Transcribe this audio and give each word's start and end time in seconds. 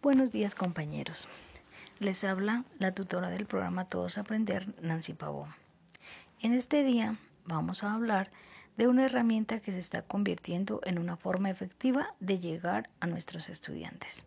Buenos 0.00 0.30
días 0.30 0.54
compañeros. 0.54 1.26
Les 1.98 2.22
habla 2.22 2.62
la 2.78 2.94
tutora 2.94 3.30
del 3.30 3.46
programa 3.46 3.88
Todos 3.88 4.16
Aprender, 4.16 4.72
Nancy 4.80 5.12
Pavón. 5.12 5.48
En 6.40 6.54
este 6.54 6.84
día 6.84 7.16
vamos 7.46 7.82
a 7.82 7.94
hablar 7.94 8.30
de 8.76 8.86
una 8.86 9.06
herramienta 9.06 9.58
que 9.58 9.72
se 9.72 9.80
está 9.80 10.02
convirtiendo 10.02 10.80
en 10.84 11.00
una 11.00 11.16
forma 11.16 11.50
efectiva 11.50 12.14
de 12.20 12.38
llegar 12.38 12.90
a 13.00 13.08
nuestros 13.08 13.48
estudiantes. 13.48 14.24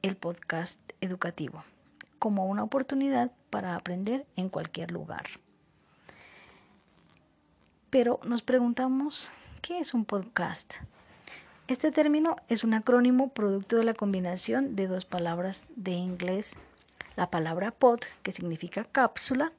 El 0.00 0.16
podcast 0.16 0.80
educativo, 1.02 1.62
como 2.18 2.46
una 2.46 2.62
oportunidad 2.62 3.32
para 3.50 3.76
aprender 3.76 4.24
en 4.34 4.48
cualquier 4.48 4.92
lugar. 4.92 5.26
Pero 7.90 8.18
nos 8.24 8.40
preguntamos, 8.40 9.28
¿qué 9.60 9.78
es 9.78 9.92
un 9.92 10.06
podcast? 10.06 10.76
Este 11.68 11.90
término 11.90 12.36
es 12.48 12.62
un 12.62 12.74
acrónimo 12.74 13.30
producto 13.30 13.76
de 13.76 13.82
la 13.82 13.92
combinación 13.92 14.76
de 14.76 14.86
dos 14.86 15.04
palabras 15.04 15.64
de 15.74 15.90
inglés, 15.90 16.54
la 17.16 17.28
palabra 17.28 17.72
pod, 17.72 17.98
que 18.22 18.32
significa 18.32 18.84
cápsula, 18.84 19.52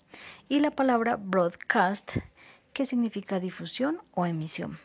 y 0.47 0.61
la 0.61 0.71
palabra 0.71 1.17
broadcast, 1.17 2.19
que 2.71 2.85
significa 2.85 3.41
difusión 3.41 3.99
o 4.13 4.25
emisión. 4.25 4.79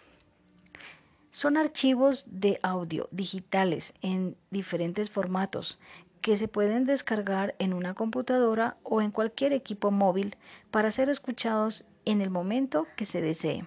Son 1.30 1.56
archivos 1.56 2.24
de 2.26 2.58
audio 2.60 3.08
digitales 3.12 3.94
en 4.02 4.36
diferentes 4.50 5.08
formatos 5.08 5.78
que 6.22 6.36
se 6.36 6.48
pueden 6.48 6.86
descargar 6.86 7.54
en 7.60 7.72
una 7.72 7.94
computadora 7.94 8.76
o 8.82 9.00
en 9.00 9.12
cualquier 9.12 9.52
equipo 9.52 9.92
móvil 9.92 10.36
para 10.72 10.90
ser 10.90 11.08
escuchados 11.08 11.84
en 12.04 12.20
el 12.20 12.30
momento 12.30 12.88
que 12.96 13.04
se 13.04 13.20
desee. 13.20 13.64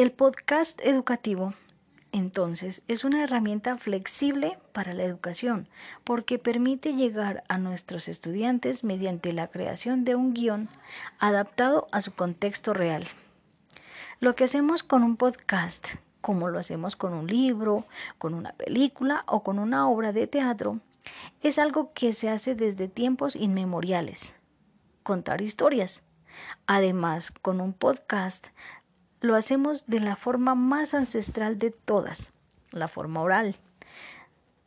El 0.00 0.12
podcast 0.12 0.80
educativo, 0.82 1.52
entonces, 2.10 2.80
es 2.88 3.04
una 3.04 3.22
herramienta 3.22 3.76
flexible 3.76 4.58
para 4.72 4.94
la 4.94 5.02
educación 5.02 5.68
porque 6.04 6.38
permite 6.38 6.94
llegar 6.94 7.44
a 7.48 7.58
nuestros 7.58 8.08
estudiantes 8.08 8.82
mediante 8.82 9.34
la 9.34 9.48
creación 9.48 10.06
de 10.06 10.14
un 10.14 10.32
guion 10.32 10.70
adaptado 11.18 11.86
a 11.92 12.00
su 12.00 12.14
contexto 12.14 12.72
real. 12.72 13.04
Lo 14.20 14.34
que 14.34 14.44
hacemos 14.44 14.82
con 14.82 15.02
un 15.02 15.18
podcast, 15.18 15.96
como 16.22 16.48
lo 16.48 16.58
hacemos 16.58 16.96
con 16.96 17.12
un 17.12 17.26
libro, 17.26 17.84
con 18.16 18.32
una 18.32 18.52
película 18.52 19.24
o 19.26 19.42
con 19.42 19.58
una 19.58 19.86
obra 19.86 20.14
de 20.14 20.26
teatro, 20.26 20.80
es 21.42 21.58
algo 21.58 21.92
que 21.92 22.14
se 22.14 22.30
hace 22.30 22.54
desde 22.54 22.88
tiempos 22.88 23.36
inmemoriales. 23.36 24.32
Contar 25.02 25.42
historias. 25.42 26.02
Además, 26.66 27.32
con 27.32 27.60
un 27.60 27.74
podcast 27.74 28.46
lo 29.20 29.34
hacemos 29.34 29.84
de 29.86 30.00
la 30.00 30.16
forma 30.16 30.54
más 30.54 30.94
ancestral 30.94 31.58
de 31.58 31.70
todas, 31.70 32.32
la 32.72 32.88
forma 32.88 33.20
oral, 33.20 33.56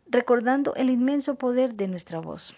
recordando 0.08 0.76
el 0.76 0.90
inmenso 0.90 1.36
poder 1.36 1.76
de 1.76 1.88
nuestra 1.88 2.20
voz. 2.20 2.56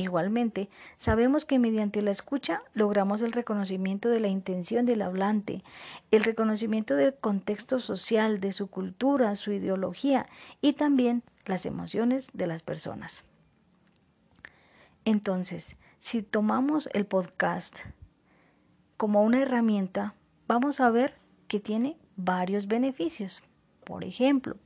Igualmente, 0.00 0.68
sabemos 0.94 1.44
que 1.44 1.58
mediante 1.58 2.02
la 2.02 2.12
escucha 2.12 2.62
logramos 2.72 3.20
el 3.20 3.32
reconocimiento 3.32 4.08
de 4.08 4.20
la 4.20 4.28
intención 4.28 4.86
del 4.86 5.02
hablante, 5.02 5.64
el 6.12 6.22
reconocimiento 6.22 6.94
del 6.94 7.14
contexto 7.14 7.80
social, 7.80 8.38
de 8.38 8.52
su 8.52 8.68
cultura, 8.68 9.34
su 9.34 9.50
ideología 9.50 10.28
y 10.60 10.74
también 10.74 11.24
las 11.46 11.66
emociones 11.66 12.30
de 12.32 12.46
las 12.46 12.62
personas. 12.62 13.24
Entonces, 15.04 15.76
si 15.98 16.22
tomamos 16.22 16.88
el 16.92 17.04
podcast 17.04 17.80
como 18.96 19.24
una 19.24 19.42
herramienta, 19.42 20.14
vamos 20.46 20.78
a 20.78 20.90
ver 20.90 21.16
que 21.48 21.58
tiene 21.58 21.96
varios 22.16 22.68
beneficios. 22.68 23.42
Por 23.84 24.04
ejemplo, 24.04 24.56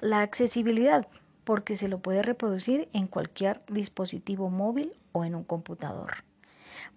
la 0.00 0.20
accesibilidad, 0.20 1.08
porque 1.44 1.76
se 1.76 1.88
lo 1.88 1.98
puede 1.98 2.22
reproducir 2.22 2.88
en 2.92 3.06
cualquier 3.06 3.62
dispositivo 3.68 4.50
móvil 4.50 4.92
o 5.12 5.24
en 5.24 5.34
un 5.34 5.44
computador. 5.44 6.24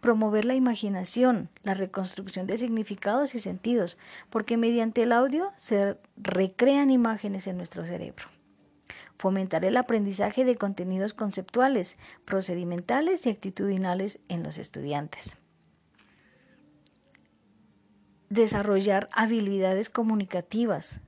Promover 0.01 0.45
la 0.45 0.55
imaginación, 0.55 1.49
la 1.63 1.73
reconstrucción 1.73 2.45
de 2.45 2.57
significados 2.57 3.35
y 3.35 3.39
sentidos, 3.39 3.97
porque 4.29 4.57
mediante 4.57 5.03
el 5.03 5.11
audio 5.11 5.51
se 5.55 5.97
recrean 6.17 6.89
imágenes 6.89 7.47
en 7.47 7.57
nuestro 7.57 7.85
cerebro. 7.85 8.27
Fomentar 9.17 9.63
el 9.63 9.77
aprendizaje 9.77 10.43
de 10.43 10.57
contenidos 10.57 11.13
conceptuales, 11.13 11.97
procedimentales 12.25 13.25
y 13.25 13.29
actitudinales 13.29 14.19
en 14.27 14.43
los 14.43 14.57
estudiantes 14.57 15.37
desarrollar 18.33 19.09
habilidades 19.11 19.91
comunicativas, 19.91 21.01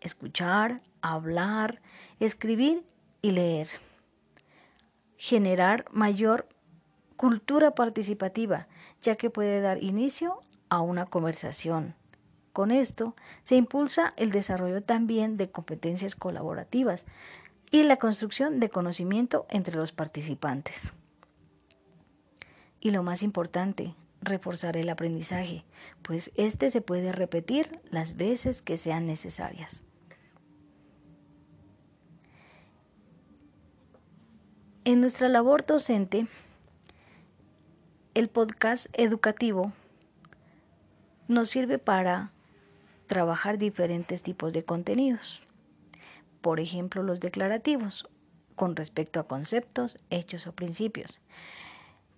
escuchar, 0.00 0.82
hablar, 1.02 1.80
escribir 2.18 2.84
y 3.22 3.30
leer. 3.30 3.68
Generar 5.16 5.84
mayor 5.92 6.48
cultura 7.16 7.76
participativa, 7.76 8.66
ya 9.02 9.14
que 9.14 9.30
puede 9.30 9.60
dar 9.60 9.82
inicio 9.82 10.40
a 10.68 10.80
una 10.80 11.06
conversación. 11.06 11.94
Con 12.52 12.72
esto 12.72 13.14
se 13.44 13.54
impulsa 13.54 14.12
el 14.16 14.32
desarrollo 14.32 14.82
también 14.82 15.36
de 15.36 15.50
competencias 15.50 16.16
colaborativas 16.16 17.04
y 17.70 17.84
la 17.84 17.98
construcción 17.98 18.58
de 18.58 18.68
conocimiento 18.68 19.46
entre 19.48 19.76
los 19.76 19.92
participantes. 19.92 20.92
Y 22.80 22.90
lo 22.90 23.04
más 23.04 23.22
importante, 23.22 23.94
reforzar 24.24 24.76
el 24.76 24.88
aprendizaje, 24.88 25.64
pues 26.02 26.30
éste 26.36 26.70
se 26.70 26.80
puede 26.80 27.12
repetir 27.12 27.80
las 27.90 28.16
veces 28.16 28.62
que 28.62 28.76
sean 28.76 29.06
necesarias. 29.06 29.82
En 34.84 35.00
nuestra 35.00 35.28
labor 35.28 35.64
docente, 35.64 36.26
el 38.12 38.28
podcast 38.28 38.86
educativo 38.92 39.72
nos 41.26 41.48
sirve 41.48 41.78
para 41.78 42.32
trabajar 43.06 43.58
diferentes 43.58 44.22
tipos 44.22 44.52
de 44.52 44.64
contenidos. 44.64 45.42
Por 46.42 46.60
ejemplo, 46.60 47.02
los 47.02 47.20
declarativos 47.20 48.08
con 48.54 48.76
respecto 48.76 49.20
a 49.20 49.26
conceptos, 49.26 49.96
hechos 50.10 50.46
o 50.46 50.52
principios. 50.52 51.20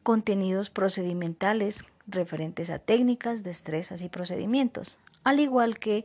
Contenidos 0.03 0.71
procedimentales 0.71 1.85
referentes 2.07 2.71
a 2.71 2.79
técnicas, 2.79 3.43
destrezas 3.43 4.03
y 4.03 4.09
procedimientos, 4.09 4.99
al 5.25 5.41
igual 5.41 5.79
que 5.79 6.05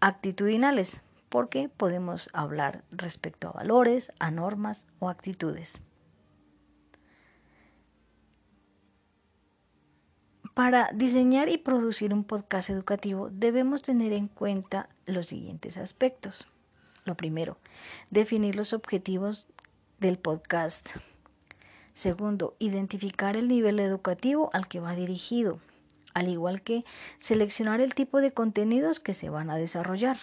actitudinales, 0.00 1.00
porque 1.28 1.68
podemos 1.68 2.28
hablar 2.32 2.84
respecto 2.90 3.48
a 3.48 3.52
valores, 3.52 4.12
a 4.18 4.30
normas 4.30 4.86
o 4.98 5.08
actitudes. 5.08 5.80
Para 10.54 10.90
diseñar 10.92 11.48
y 11.48 11.56
producir 11.56 12.12
un 12.12 12.24
podcast 12.24 12.68
educativo 12.68 13.30
debemos 13.30 13.80
tener 13.80 14.12
en 14.12 14.28
cuenta 14.28 14.90
los 15.06 15.28
siguientes 15.28 15.78
aspectos. 15.78 16.46
Lo 17.04 17.16
primero, 17.16 17.56
definir 18.10 18.54
los 18.54 18.74
objetivos 18.74 19.46
del 19.98 20.18
podcast. 20.18 20.90
Segundo, 21.92 22.56
identificar 22.58 23.36
el 23.36 23.48
nivel 23.48 23.78
educativo 23.78 24.50
al 24.54 24.66
que 24.66 24.80
va 24.80 24.94
dirigido, 24.94 25.60
al 26.14 26.28
igual 26.28 26.62
que 26.62 26.84
seleccionar 27.18 27.80
el 27.80 27.94
tipo 27.94 28.20
de 28.20 28.32
contenidos 28.32 28.98
que 28.98 29.14
se 29.14 29.28
van 29.28 29.50
a 29.50 29.56
desarrollar. 29.56 30.18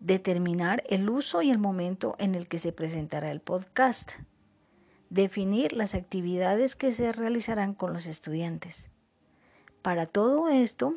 Determinar 0.00 0.84
el 0.88 1.08
uso 1.08 1.40
y 1.40 1.50
el 1.50 1.58
momento 1.58 2.16
en 2.18 2.34
el 2.34 2.48
que 2.48 2.58
se 2.58 2.72
presentará 2.72 3.30
el 3.30 3.40
podcast. 3.40 4.12
Definir 5.08 5.72
las 5.72 5.94
actividades 5.94 6.76
que 6.76 6.92
se 6.92 7.12
realizarán 7.12 7.72
con 7.72 7.94
los 7.94 8.06
estudiantes. 8.06 8.90
Para 9.80 10.04
todo 10.04 10.48
esto, 10.48 10.94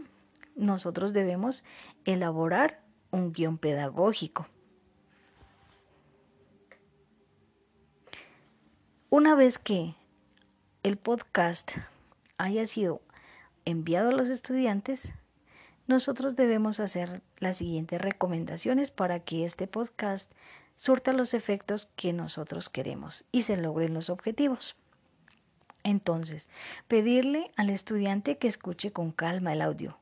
nosotros 0.56 1.14
debemos 1.14 1.64
elaborar 2.04 2.82
un 3.12 3.32
guion 3.32 3.58
pedagógico. 3.58 4.48
Una 9.11 9.34
vez 9.34 9.58
que 9.58 9.96
el 10.84 10.96
podcast 10.96 11.78
haya 12.38 12.67
sido 12.67 13.02
enviado 13.66 14.09
a 14.09 14.11
los 14.11 14.29
estudiantes, 14.29 15.14
nosotros 15.88 16.35
debemos 16.35 16.79
hacer 16.79 17.23
las 17.40 17.58
siguientes 17.58 18.00
recomendaciones 18.00 18.91
para 18.91 19.20
que 19.20 19.46
este 19.46 19.66
podcast 19.66 20.32
surta 20.76 21.11
los 21.11 21.34
efectos 21.34 21.90
que 21.96 22.14
nosotros 22.14 22.70
queremos 22.70 23.26
y 23.32 23.41
se 23.41 23.58
logren 23.58 23.96
los 23.96 24.11
objetivos. 24.11 24.76
Entonces, 25.84 26.47
pedirle 26.88 27.50
al 27.58 27.72
estudiante 27.72 28.38
que 28.38 28.47
escuche 28.47 28.91
con 28.91 29.11
calma 29.11 29.53
el 29.53 29.64
audio 29.64 29.97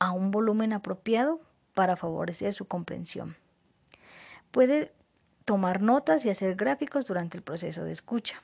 a 0.00 0.10
un 0.10 0.32
volumen 0.32 0.72
apropiado 0.72 1.40
para 1.74 1.96
favorecer 1.96 2.54
su 2.54 2.64
comprensión. 2.64 3.36
Puede 4.50 4.92
tomar 5.52 5.82
notas 5.82 6.24
y 6.24 6.30
hacer 6.30 6.54
gráficos 6.54 7.04
durante 7.04 7.36
el 7.36 7.42
proceso 7.42 7.84
de 7.84 7.92
escucha. 7.92 8.42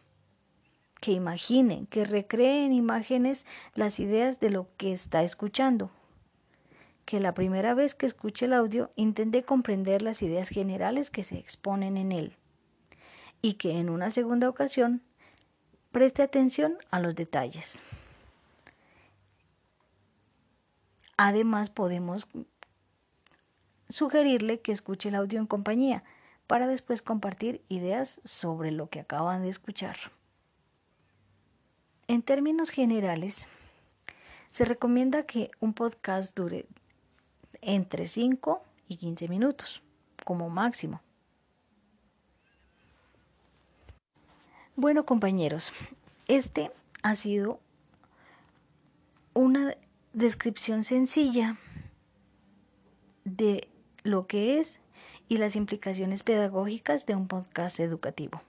Que 1.01 1.13
imaginen, 1.13 1.87
que 1.87 2.05
recreen 2.05 2.71
imágenes 2.71 3.47
las 3.75 3.99
ideas 3.99 4.41
de 4.41 4.51
lo 4.51 4.69
que 4.77 4.93
está 4.93 5.23
escuchando. 5.23 5.91
que 7.07 7.19
la 7.19 7.33
primera 7.33 7.73
vez 7.73 7.95
que 7.95 8.05
escuche 8.05 8.45
el 8.45 8.53
audio 8.53 8.91
intente 8.95 9.43
comprender 9.43 10.03
las 10.03 10.21
ideas 10.21 10.51
generales 10.51 11.09
que 11.09 11.25
se 11.25 11.39
exponen 11.39 11.97
en 11.97 12.13
él 12.13 12.37
y 13.41 13.55
que 13.55 13.79
en 13.79 13.89
una 13.89 14.11
segunda 14.11 14.47
ocasión 14.47 15.01
preste 15.91 16.21
atención 16.21 16.77
a 16.91 17.01
los 17.01 17.15
detalles. 17.15 17.83
Además, 21.17 21.71
podemos 21.71 22.29
sugerirle 23.89 24.61
que 24.61 24.73
escuche 24.73 25.09
el 25.09 25.15
audio 25.15 25.39
en 25.39 25.47
compañía 25.47 26.05
para 26.49 26.67
después 26.67 27.03
compartir 27.03 27.63
ideas 27.69 28.21
sobre 28.25 28.73
lo 28.73 28.89
que 28.89 29.01
acaban 29.01 29.43
de 29.43 29.51
escuchar. 29.51 29.97
En 32.09 32.23
términos 32.23 32.71
generales, 32.71 33.47
se 34.51 34.65
recomienda 34.65 35.25
que 35.25 35.51
un 35.61 35.75
podcast 35.75 36.35
dure 36.35 36.67
entre 37.61 38.07
5 38.07 38.65
y 38.89 38.97
15 38.97 39.29
minutos 39.29 39.83
como 40.25 40.49
máximo. 40.49 41.03
Bueno 44.75 45.05
compañeros, 45.05 45.75
este 46.29 46.73
ha 47.03 47.15
sido 47.15 47.61
una 49.35 49.77
descripción 50.15 50.83
sencilla 50.83 51.59
de 53.25 53.69
lo 54.03 54.27
que 54.27 54.59
es 54.59 54.81
y 55.29 55.39
las 55.39 55.57
implicaciones 55.57 56.23
pedagógicas 56.23 57.07
de 57.07 57.15
un 57.15 57.29
podcast 57.29 57.81
educativo. 57.81 58.43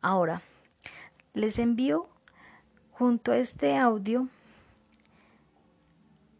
Ahora, 0.00 0.42
les 1.34 1.58
envío 1.58 2.08
junto 2.92 3.32
a 3.32 3.38
este 3.38 3.76
audio 3.76 4.28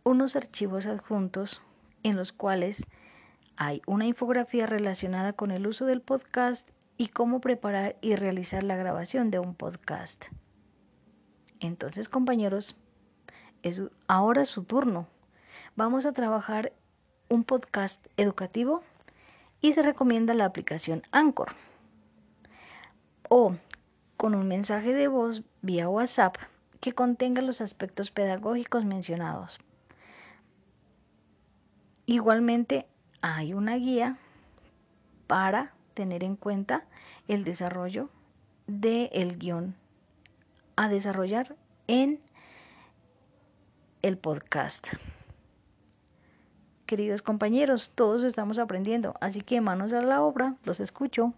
unos 0.04 0.36
archivos 0.36 0.86
adjuntos 0.86 1.60
en 2.02 2.16
los 2.16 2.32
cuales 2.32 2.84
hay 3.56 3.82
una 3.86 4.06
infografía 4.06 4.66
relacionada 4.66 5.32
con 5.32 5.50
el 5.50 5.66
uso 5.66 5.84
del 5.84 6.00
podcast 6.00 6.68
y 6.96 7.08
cómo 7.08 7.40
preparar 7.40 7.96
y 8.00 8.16
realizar 8.16 8.62
la 8.62 8.76
grabación 8.76 9.30
de 9.30 9.38
un 9.38 9.54
podcast. 9.54 10.26
Entonces, 11.60 12.08
compañeros, 12.08 12.76
es 13.62 13.82
ahora 14.06 14.44
su 14.44 14.64
turno. 14.64 15.08
Vamos 15.76 16.06
a 16.06 16.12
trabajar 16.12 16.72
un 17.28 17.44
podcast 17.44 18.06
educativo 18.16 18.82
y 19.60 19.72
se 19.72 19.82
recomienda 19.82 20.34
la 20.34 20.44
aplicación 20.44 21.02
Anchor 21.10 21.54
o 23.28 23.54
con 24.16 24.34
un 24.34 24.48
mensaje 24.48 24.94
de 24.94 25.08
voz 25.08 25.42
vía 25.62 25.88
WhatsApp 25.88 26.36
que 26.80 26.92
contenga 26.92 27.42
los 27.42 27.60
aspectos 27.60 28.10
pedagógicos 28.10 28.84
mencionados. 28.84 29.58
Igualmente 32.06 32.86
hay 33.20 33.52
una 33.52 33.76
guía 33.76 34.16
para 35.26 35.72
tener 35.94 36.24
en 36.24 36.36
cuenta 36.36 36.84
el 37.26 37.44
desarrollo 37.44 38.08
del 38.66 39.38
guion 39.38 39.74
a 40.76 40.88
desarrollar 40.88 41.56
en 41.86 42.20
el 44.02 44.16
podcast. 44.16 44.94
Queridos 46.88 47.20
compañeros, 47.20 47.92
todos 47.94 48.24
estamos 48.24 48.58
aprendiendo, 48.58 49.14
así 49.20 49.42
que 49.42 49.60
manos 49.60 49.92
a 49.92 50.00
la 50.00 50.22
obra, 50.22 50.54
los 50.64 50.80
escucho. 50.80 51.34